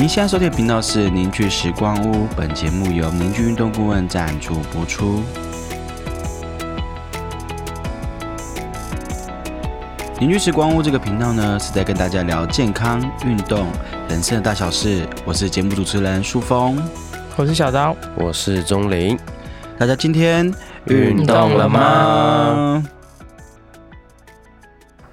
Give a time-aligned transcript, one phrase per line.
[0.00, 5.22] 您现在收听的频道是凝聚时光屋，本节目由凝聚运动顾问赞助播出。
[10.18, 13.66] 凝聚时光屋这个频道呢，是在跟大家聊健康、运动、
[14.08, 15.06] 人生的大小事。
[15.26, 16.82] 我是节目主持人舒峰，
[17.36, 19.18] 我是小刀，我是钟林。
[19.78, 20.50] 大家今天
[20.86, 22.82] 运动了吗？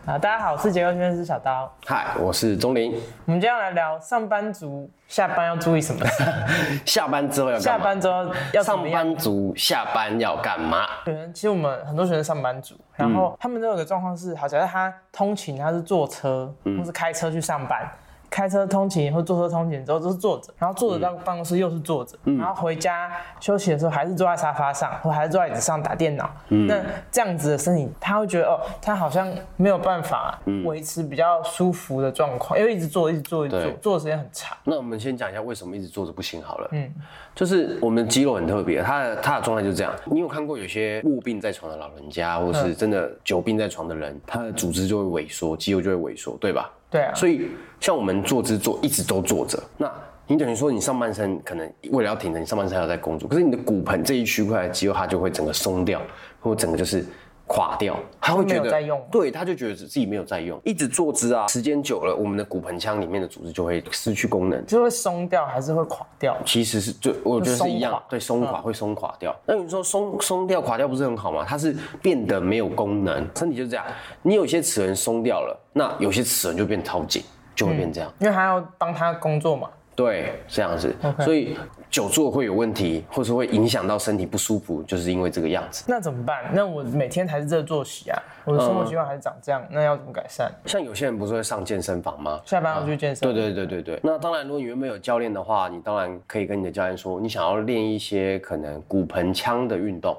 [0.07, 1.69] 啊，大家好，我是结构训练师小刀。
[1.85, 2.93] 嗨，我是钟林。
[3.25, 6.23] 我们今天要来聊上班族下班要注意什么事？
[6.87, 7.77] 下班之后要干嘛？
[7.77, 10.87] 下班之后要怎上班族下班要干嘛？
[11.03, 17.85] 学生，其实我们很多学生上班族，然后他们都有个状况是，好，假设他通勤，他是坐车或是开车去上班，
[18.29, 26.29] 开车通勤或坐车通勤之后都是坐着，然后坐着到办公室又是坐着，然后回家休息的时候还是坐在沙发上，或还是坐在椅子上打电脑。
[26.47, 34.57] 那这样子的身体，他会觉得哦，他好像没有办法维持比较舒服的状况，因为一直坐，一直坐，一直坐，坐的时间很长。
[34.63, 36.67] 那我们先讲一下为什么一直坐着不行好了。
[36.73, 36.93] 嗯，
[37.33, 39.93] 就是我们的肌肉很特别，他的他的状态就是这样。
[40.05, 46.69] 你有看过有些卧病在床的老人家，或是真的久病在床的人，他的组织就会萎缩，肌肉就会萎缩，对吧？
[46.89, 47.49] 对啊，所以
[47.79, 49.91] 像我们坐姿坐一直都坐着，那
[50.25, 56.01] 你等于说你上半身可能为了要挺着，你上半身还要在工作，可是你的骨盆这一区块肌肉它就会整个松掉，
[56.39, 57.05] 或整个就是
[57.47, 64.65] 垮掉，他会觉得在用对，他就觉得自己没有在用，一直坐姿啊，时间久了，我们的骨盆腔里面的组织就会失去功能。
[64.65, 66.37] 就会松掉，还是会垮掉。
[66.45, 69.33] 其实是就我觉得是一样，对，松垮会松垮掉。
[69.45, 71.45] 那你说松松掉垮掉不是很好吗？
[71.47, 73.85] 它是变得没有功能，身体就是这样。
[74.21, 77.23] 你有些齿轮松掉了，那有些齿轮就变超紧，
[77.55, 78.11] 就会变这样。
[78.19, 79.69] 因为还要帮他工作嘛。
[79.97, 81.57] 对，这样子所以
[81.89, 85.85] 久坐会有问题，或是会影响到身体不舒服，就是因为这个样子。
[85.87, 86.51] 那怎么办？
[86.53, 90.51] 那我每天还是这个作息啊，我的生活习惯还是长这样，那要怎么改善？
[90.67, 92.39] 像有些人不是会上健身房吗？
[92.45, 93.27] 下班要去健身。
[93.27, 93.99] 对对对对对。
[94.03, 100.15] 那当然，如果你原本有教练的话，你当然可以跟你的教练说，你想要练一些可能骨盆腔的运动。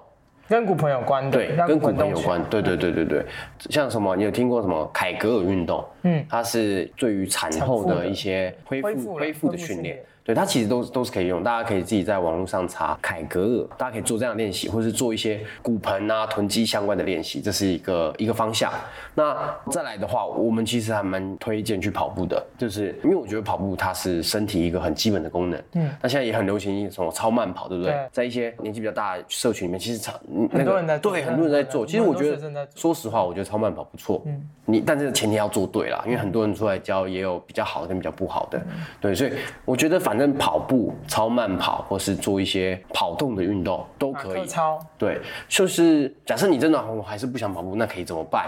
[0.49, 2.43] 跟骨盆有关的，对，跟骨盆有关。
[2.49, 3.25] 对对对对对，
[3.71, 5.85] 像什么，你有听过什么凯格尔运动？
[6.03, 9.99] 嗯，它是对于产后的的一些恢恢复恢复的训练。
[10.29, 18.71] 对，它其实都都是可以用，大家可以自己在网络上查凯格尔，大家可以做这样的练习，或是做一些骨盆啊、臀肌相关的练习，这是一个一个方向。
[19.15, 19.35] 那
[19.71, 25.59] 再来的话，我们其实还蛮推荐去跑步的，就是因为我觉得跑步它是身体一个很基本的功能。
[25.73, 27.95] 嗯，那现在也很流行什么超慢跑，对不对？
[27.95, 30.13] 对在一些年纪比较大的社群里面，其实超
[30.51, 31.87] 那个多人在做对，很多人在做。
[31.87, 34.23] 其实我觉得，说实话，我觉得超慢跑不错。
[34.27, 38.61] 嗯，你但是前提要做对啦，因为很多人出来教也有比较好的跟比较不好的。
[39.01, 39.33] 对，所以
[39.65, 44.47] 我觉得反正跑步、超慢跑，或是做一些跑动的运动都可以马克。
[44.47, 48.47] 操，对，就是假设你真的我还是不想跑步，那可以怎么办？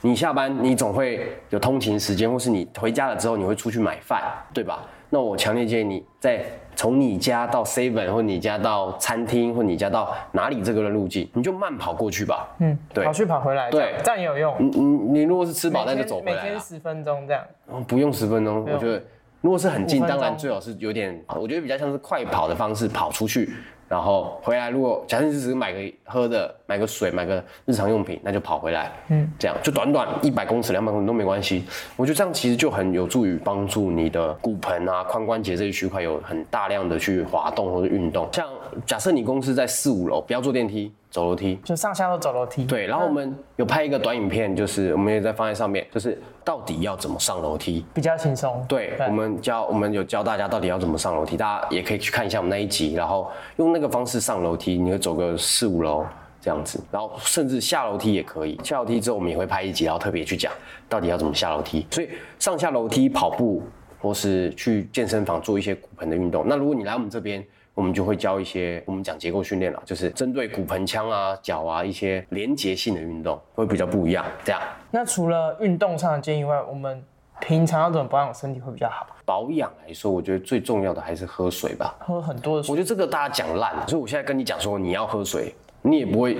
[0.00, 4.22] 你下班你总会有通勤时间，或是你回家了之后你会出去买饭，
[4.54, 4.84] 对吧？
[5.10, 6.44] 那我强烈建议你在
[6.76, 12.46] 从你家到 Seven 或你家到餐厅或你家到哪里这个的路径，你就慢跑过去吧。
[12.58, 14.54] 嗯，对跑去跑回来，对这样也有用。
[14.60, 14.82] 你你
[15.20, 16.50] 你如果是吃饱，那就走回来每。
[16.50, 19.02] 天十分钟这样，哦不用十分钟，我觉得
[19.40, 23.48] 如果是很近，当然最好是有点，我觉得比较像是快跑的方式跑出去，
[23.88, 24.68] 然后回来。
[24.68, 31.64] 如果假设你只是买个喝的、买个水、买个日常用品，那就跑回来，嗯，这样就短短一百公尺、两百公尺都没关系。
[31.94, 38.28] 我觉得这样其实就很有助于帮助你的骨盆啊、髋关节这一区块有很大量的去滑动或者运动。
[38.32, 38.48] 像
[38.84, 42.64] 假设你公司在四五楼，不要坐电梯，走楼梯，就上下都走楼梯。
[42.64, 47.84] 对，然后我们有拍一个短影片，就是我们也在放在上面，就是到底要怎么上楼梯。
[47.94, 48.64] 比较轻松。
[48.68, 56.04] 对，我们教我们有教大家到底要怎么上楼梯，大家也可以去看一下我们那一集，然后用那个方式上楼梯，你会走个四五楼
[56.40, 58.60] 这样子，然后甚至下楼梯也可以。
[58.62, 60.52] 下楼梯之后我们也会拍一集，然后特别去讲
[60.88, 61.86] 到底要怎么下楼梯。
[61.90, 63.62] 所以上下楼梯、跑步
[63.98, 66.44] 或是去健身房做一些骨盆的运动。
[66.46, 67.42] 那如果你来我们这边，
[67.78, 74.24] 我们就会教一些我们讲结构训练啦，就是针对骨盆腔啊、脚啊一些连结性的运动，会比较不一样。
[74.42, 74.60] 这样
[74.90, 77.00] 那除了运动上的建议外，我们
[77.38, 79.06] 平常要怎么保养身体会比较好？
[79.24, 81.94] 保养来说，我觉得最重要的还是喝水吧。
[82.00, 82.72] 喝很多的水。
[82.72, 86.36] 我觉得这个大家讲烂了，所以我现在跟你讲说你要喝水，你也不会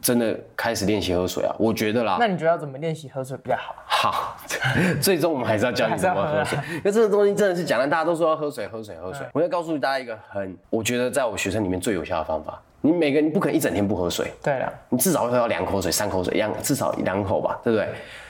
[0.00, 1.54] 真的开始练习喝水啊。
[1.58, 3.74] 我觉得啦，那你觉得要怎么练习喝水比较好？
[3.86, 4.36] 好，
[5.00, 9.26] 最终我们还是要教你怎么喝水， 因为这个东西真的是讲了，大家都说要喝水，喝水，喝水。
[9.32, 12.60] 我要告诉大家一个很，我觉得在我学生里面最有效的方法。
[12.80, 17.88] 你每个人你不可能一整天不喝水，对了，你至少会喝到两口水、三口水，两至少两口吧，对不对？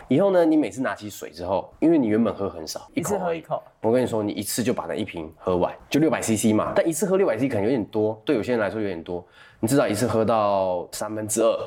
[0.08, 6.72] 以后呢，你每次拿起水之后，因为你原本喝很少，一次喝一口，我跟你说，你一次就把那一瓶喝完，就六百 CC 嘛。
[6.74, 9.22] 但一次喝六百 CC 可能有点多，对有些人来说有点多。
[9.60, 11.58] 你至少一次喝到三分之二，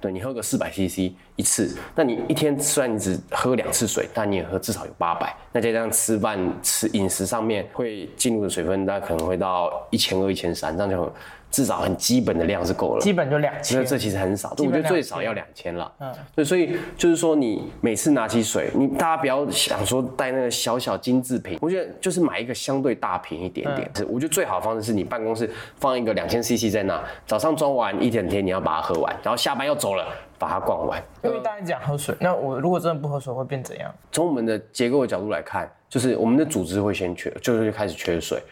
[0.00, 5.32] 对你喝个四百 CC 一次，那你一天虽然你只喝两次水，但你也喝至少有八百。
[5.54, 11.12] 那再加上吃饭吃饮食上面会进入的水分，大概可能会到一千二、一千三，这样就
[11.48, 13.00] 至少很基本的量是够了。
[13.00, 13.62] 基本就两千。
[13.62, 15.92] 其实这其实很少，我觉得最少要两千了。
[16.00, 23.88] 嗯对，所以就是说，你每次拿起水，你大家不要想说带那个小小精致瓶，我觉得就是买一个相对大瓶一点点。
[23.94, 30.04] 是我觉得最好的方式是你办公室放一个两千 CC 在那，早上装完一整天你要把它喝完，然后下班要走了
[30.38, 31.02] 把它灌完。
[31.22, 33.92] 因为大家讲喝水，那我如果真的不喝水会变怎样？
[34.12, 38.42] 从我们的结构的角度来看，就是我们的组织会先缺，就是会开始缺水。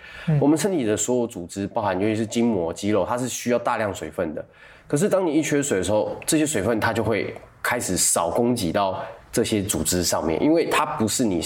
[0.40, 4.44] 我们身体的所有组织，包含尤其是筋膜、肌肉，它是需要大量水分的。
[4.87, 11.40] 可是当你一缺水的时候，这些水分它就会开始少供给到这些组织上面，因为它不是你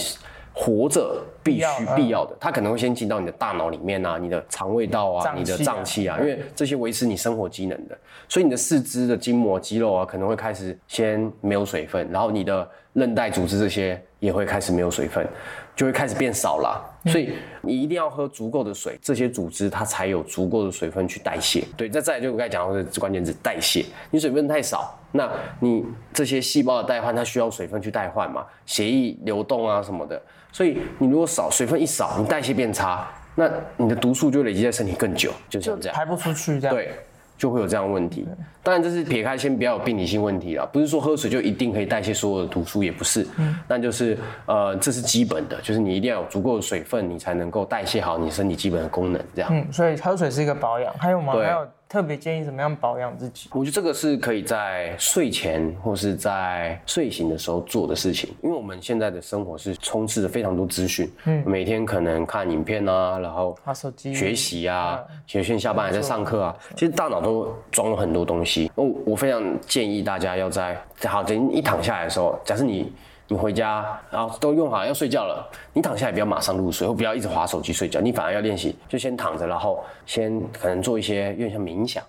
[0.58, 15.28] 活着必须必要的，它可能会先进到你的大脑里面啊，你的肠胃道啊你的脏器啊，因为这些维持你生活机能的，所以你的四肢的筋膜、肌肉啊，可能会开始先没有水分，然后你的韧带组织这些也会开始没有水分，
[15.76, 16.82] 就会开始变少了。
[17.04, 21.62] 所以你一定要喝足够的水，这些组织它才有足够的水分去代谢。
[21.76, 25.30] 对，再再来就我刚才讲到的关键字代谢，你水分太少，那
[25.60, 30.20] 你这些细胞的代换它需要水分去代换嘛，血液流动啊什么的，
[30.50, 33.06] 所以你如果少水分一少，你代谢变差，
[33.36, 35.96] 那你的毒素就累积在身体更久，就像这样。
[35.96, 36.74] 排不出去这样。
[36.74, 36.90] 对，
[37.36, 38.26] 就会有这样的问题。
[38.62, 43.26] 当然，这是撇开先不要有病理性问题啦，不是说喝水就一定可以代谢所有的毒素，也不是。
[43.38, 49.22] 嗯，那就是呃，这是基本的，就是你一定要有足够的水分，你才能够代谢好你身体基本的功能。
[49.34, 50.92] 这样，嗯，所以喝水是一个保养。
[50.98, 51.32] 还有吗？
[51.34, 53.48] 对还有特别建议怎么样保养自己？
[53.52, 68.70] 我觉得这个是可以在睡前或是在睡醒的时候做的事情，因为我们现在的生活是充斥着非常多资讯，嗯，每天可能看影片啊，然后滑手机学习啊，学现下班还在上课啊，其实大脑都装了很多东西。
[68.74, 72.92] 我我非常建议大家要在好，等一躺下来的时候，假设你
[73.28, 82.02] 你回家，然后都用好要睡觉了，你躺下也不要马上入睡，或不要一直划手机睡觉，你反而要练习，就先躺着，然后先可能做一些有点像冥想，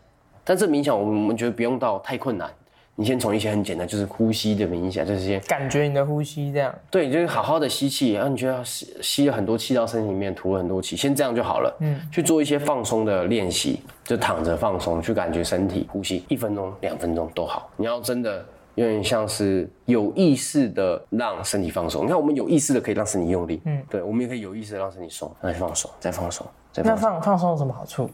[0.43, 2.47] 但这冥想我们我们觉得不用到太困难，
[2.95, 6.73] 你先从一些很简单，就是呼吸的冥想，就是一些感觉你的呼吸这样。
[6.91, 11.75] 对，就是好好的吸气，然后你觉得吸吸了很多气到身体里面，吐了很多气，先这样就好了。
[11.79, 17.69] 嗯，去做一些放松的练习，就躺着放松，去感觉身体呼吸，一分钟、两分钟都好。
[17.75, 18.45] 你要真的
[18.77, 22.05] 有点像是有意识的让身体放松。
[22.05, 27.11] 你看，我们有意识的可以让身体用力，嗯，对，我们也可以有意识的让身体松，再放松，再放松，再那放松。
[27.13, 28.07] 放放松有什么好处？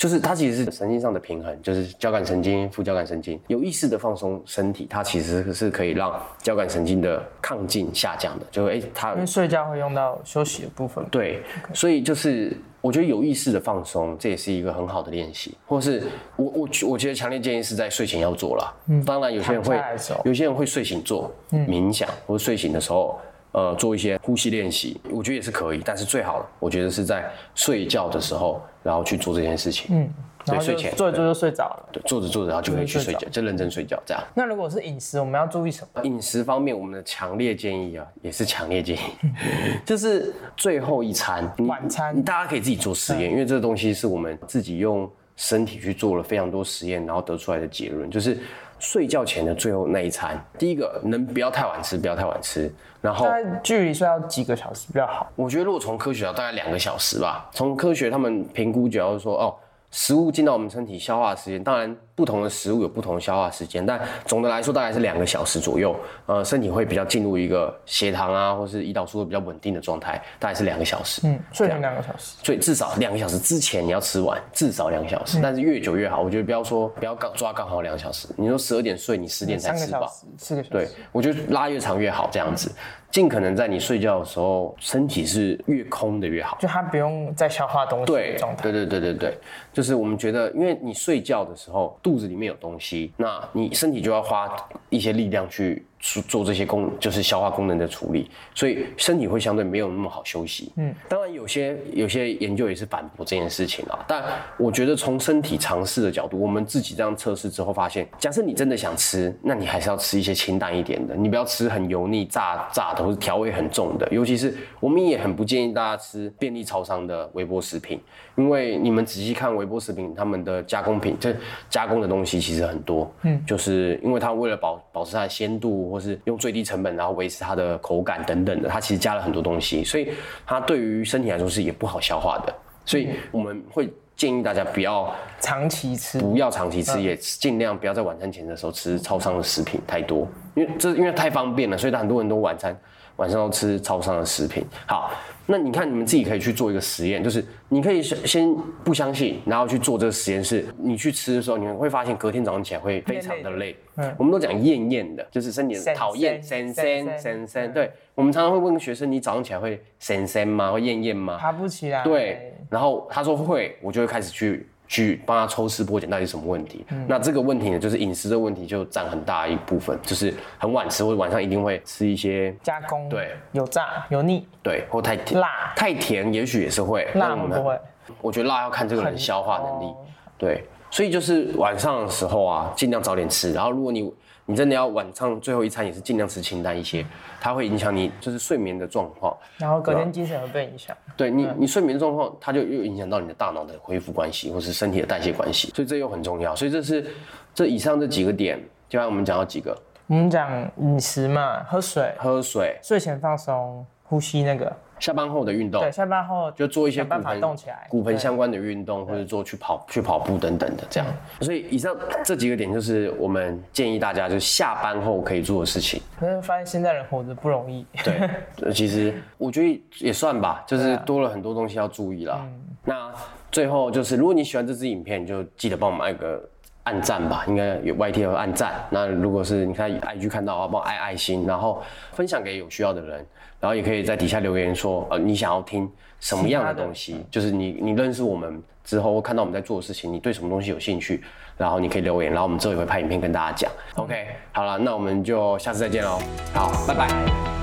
[0.00, 11.04] 就是它其实是神经上的平衡，就是交感神经、副交感神经有意识的放松身体，它其实是可以让交感神经的亢进下降的，就哎、它因为睡觉会用到休息的部分。
[11.10, 11.42] 对，
[11.74, 16.02] 所以就是我觉得有意识的放松，这也是一个很好的练习，或是
[16.36, 18.74] 我我我觉得强烈建议是在睡前要做了。
[18.86, 19.78] 嗯，当然有些人会
[20.24, 23.20] 有些人会睡醒做冥想，或者睡醒的时候。
[23.52, 29.88] 呃，做一些呼吸练习，我觉得也是可以，但是最好的，我觉得是在睡觉的时候，然后去做这件事情。
[29.90, 30.08] 嗯，
[30.46, 31.88] 对睡前做一做就睡着了。
[31.92, 34.22] 对，做着做着，然后就可以去睡觉，就认真睡觉这样。
[34.34, 36.02] 那如果是饮食，我们要注意什么？
[36.04, 39.00] 饮食方面，我们的强烈建议啊，也是强烈建议，
[39.84, 48.38] 就是最后一餐，晚餐大家可以自己做实验，因为这个东西是我们自己用身体去做了非常多实验，然后得出来的结论，就是
[48.80, 53.28] 睡觉前的最后那一餐，第一个能不要太晚吃，不要太晚吃，然后
[53.62, 55.30] 距离睡要几个小时比较好？
[55.36, 57.48] 我觉得如果从科学角度大概两个小时吧。
[57.52, 59.54] 从科学他们评估，主要是说哦，
[59.90, 65.94] 食物进到我们身体消化的时间，当然不同的食物有不同的消化时间，但总的来说大概是两个小时左右。
[66.26, 71.22] 呃，身体会比较进入一个血糖啊，或是胰岛素都比较稳定的状态，大概是两个小时。
[71.24, 72.36] 嗯，睡前两个小时。
[72.42, 76.20] 所以至少两个小时之前你要吃完，至少两个小时，但是越久越好。
[76.20, 80.06] 我觉得不要说不要刚抓刚好两个小时，你说十二点睡，你十点才吃饱。
[80.38, 80.70] 四个小时。
[80.70, 82.70] 对，我觉得拉越长越好，这样子，
[83.10, 86.56] 尽可能在你睡觉的时候，身体是越空的越好。
[86.60, 88.62] 就它不用再消化东西对的状，态。
[88.62, 89.38] 对对对对对，
[89.72, 94.54] 就是我们觉得，因为你睡觉的时候肚子里面有东西，那你身体就要花
[94.88, 100.72] 一些力量去做做这些功，就是消化功能的处理，所以身体会相对没有那么好休息。
[100.76, 104.24] 嗯，当然有些有些研究也是反驳这件事情啊，但
[104.56, 118.00] 我觉得从身体尝试的角度，我们自己这样测试之后发现，假设你真的想吃，那你还是要吃一些清淡一点的，你不要吃很油腻、炸炸的或者调味很重的，尤其是我们也很不建议大家吃便利超商的微波食品，
[118.36, 121.36] 因为你们仔细看微波食品，他们的加工品，这
[121.68, 130.12] 加工的东西其实很多，嗯，就是因为它为了保保持它的鲜度，或是用最低成本，然后维持它的口感等等的，它其实加了很多东西，所以
[130.46, 132.54] 它对于身体来说是也不好消化的，
[132.84, 133.92] 所以我们会。
[134.16, 142.78] 建议大家不要长期吃，不要长期吃，也尽量不要在晚餐前的时候吃超商的食品太多，因为这因为太方便了，所以很多人都晚餐
[143.16, 144.62] 晚上都吃超商的食品。
[144.84, 145.10] 好，
[145.50, 148.54] 那你看你们自己可以去做一个实验，就是你可以先先
[148.84, 153.74] 不相信，然后去做这个实验室，你去吃的时候，你会发现隔天早上起来会非常的累。
[153.96, 157.72] 嗯，我们都讲厌厌的，就是身体讨厌，神神神神。
[157.72, 160.70] 对，我们常常会问学生，你早上起来会神神吗？
[160.70, 161.36] 会厌厌吗？
[161.36, 162.04] 爬不起来。
[162.04, 164.68] 对，然后他说会，我就会开始去。
[164.90, 166.84] 去帮他抽丝剥茧，到底什么问题？
[167.06, 177.78] 那这个问题呢，就是饮食的问题，就占很大一部分，就是很晚吃或者晚上一定会吃一些加工，对，有炸有腻，对，或太甜，辣太甜，也许也是会，辣不会。
[178.20, 179.94] 我觉得辣要看这个人消化能力，
[180.36, 184.12] 对，所以就是晚上的时候啊，尽量早点吃，然后如果你。
[184.50, 187.06] 你真的要晚上最后一餐也是尽量吃清淡一些，
[187.40, 190.96] 它会影响你就是睡眠的状况，然后隔天精神会被影响。
[191.16, 196.56] 对你，你睡眠状况，它就又影响到你的大脑的恢复关系，或是身体的代谢关系，所以这又很重要。
[196.56, 197.06] 所以这是
[197.54, 199.76] 这以上这几个点，就像我们讲到几个，
[200.08, 204.70] 我们讲饮食嘛，喝水，喝水，睡前放松，呼吸那个。
[204.98, 211.08] 下班后的运动，对，下班后就做一些骨盆动起来，骨盆相关的运动，或者做去跑去跑步等等的这样。
[211.40, 216.02] 所以以上这几个点就是我们建议大家就下班后可以做的事情。
[216.18, 217.86] 可是发现现在人活着不容易。
[218.04, 218.28] 对，
[218.74, 222.46] 其实我觉得也算吧，就是多了很多东西要注意了。
[222.84, 223.10] 那
[223.50, 226.46] 最后就是，如果你喜欢这支影片，就记得帮我们按个
[226.84, 228.74] 按赞吧，应该有 YT 有按赞。
[228.90, 231.82] 那如果是你看 IG 看到啊，帮我爱爱心，然后
[232.12, 233.24] 分享给有需要的人。
[233.60, 237.22] 然后也可以在底下留言说，呃，你想要听什么样的东西？
[237.30, 241.22] 就是你你认识我们之后，看到我们在做的事情，你对什么东西有兴趣？
[241.58, 243.70] 然后你可以留言，然后我们之后也会拍影片跟大家讲。
[243.96, 246.18] OK，好了，那我们就下次再见喽。
[246.54, 247.59] 好，拜拜。